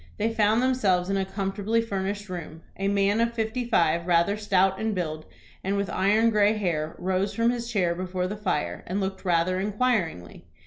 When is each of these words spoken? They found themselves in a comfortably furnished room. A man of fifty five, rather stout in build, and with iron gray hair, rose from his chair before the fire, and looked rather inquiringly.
They 0.17 0.33
found 0.33 0.63
themselves 0.63 1.11
in 1.11 1.17
a 1.17 1.25
comfortably 1.25 1.79
furnished 1.79 2.27
room. 2.27 2.63
A 2.75 2.87
man 2.87 3.21
of 3.21 3.35
fifty 3.35 3.63
five, 3.65 4.07
rather 4.07 4.35
stout 4.35 4.79
in 4.79 4.95
build, 4.95 5.27
and 5.63 5.77
with 5.77 5.91
iron 5.91 6.31
gray 6.31 6.53
hair, 6.57 6.95
rose 6.97 7.35
from 7.35 7.51
his 7.51 7.69
chair 7.71 7.93
before 7.93 8.25
the 8.25 8.35
fire, 8.35 8.83
and 8.87 8.99
looked 8.99 9.23
rather 9.23 9.59
inquiringly. 9.59 10.47